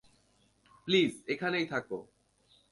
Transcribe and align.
Please, 0.87 1.11
এখানেই 1.27 1.65
থাকো। 1.65 1.99